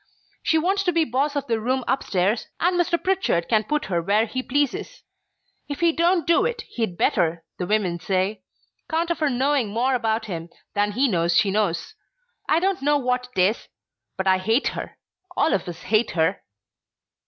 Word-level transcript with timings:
She 0.41 0.57
wants 0.57 0.81
to 0.85 0.91
be 0.91 1.03
boss 1.05 1.35
of 1.35 1.45
the 1.45 1.59
room 1.59 1.83
up 1.87 2.01
stairs 2.01 2.47
and 2.59 2.75
Mr. 2.75 2.97
Pritchard 2.97 3.47
can 3.47 3.63
put 3.65 3.85
her 3.85 4.01
where 4.01 4.25
he 4.25 4.41
pleases. 4.41 5.03
If 5.69 5.79
he 5.79 5.91
don't 5.91 6.25
do 6.25 6.43
it, 6.43 6.63
he'd 6.69 6.97
better, 6.97 7.43
the 7.59 7.67
women 7.67 7.99
say, 7.99 8.41
'count 8.89 9.11
of 9.11 9.19
her 9.19 9.29
knowing 9.29 9.69
more 9.69 9.93
about 9.93 10.25
him 10.25 10.49
than 10.73 10.93
he 10.93 11.07
knows 11.07 11.37
she 11.37 11.51
knows. 11.51 11.93
I 12.49 12.59
don't 12.59 12.81
know 12.81 12.97
what 12.97 13.29
'tis, 13.35 13.67
but 14.17 14.25
I 14.25 14.39
hate 14.39 14.69
her. 14.69 14.97
All 15.37 15.53
of 15.53 15.67
us 15.67 15.83
hate 15.83 16.09
her." 16.17 16.41